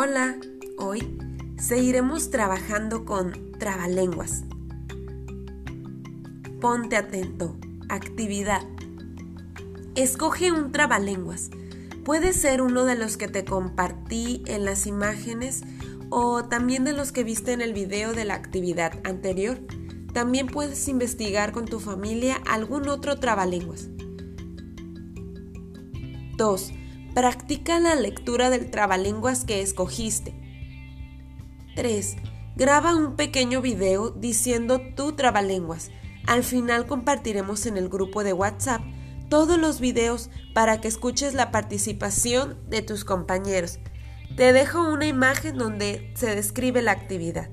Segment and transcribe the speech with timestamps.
[0.00, 0.36] Hola,
[0.76, 1.18] hoy
[1.58, 4.44] seguiremos trabajando con trabalenguas.
[6.60, 7.56] Ponte atento.
[7.88, 8.62] Actividad.
[9.96, 11.50] Escoge un trabalenguas.
[12.04, 15.64] Puede ser uno de los que te compartí en las imágenes
[16.10, 19.58] o también de los que viste en el video de la actividad anterior.
[20.12, 23.88] También puedes investigar con tu familia algún otro trabalenguas.
[26.36, 26.72] 2.
[27.18, 30.36] Practica la lectura del trabalenguas que escogiste.
[31.74, 32.16] 3.
[32.54, 35.90] Graba un pequeño video diciendo tu trabalenguas.
[36.28, 38.82] Al final compartiremos en el grupo de WhatsApp
[39.28, 43.80] todos los videos para que escuches la participación de tus compañeros.
[44.36, 47.50] Te dejo una imagen donde se describe la actividad.